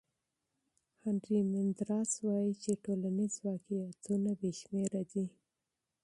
هانري 1.03 1.39
مندراس 1.53 2.11
وایي 2.25 2.53
چې 2.63 2.71
ټولنیز 2.83 3.33
واقعیتونه 3.47 4.29
بې 4.39 4.51
شمېره 4.59 5.01
دي. 5.11 5.25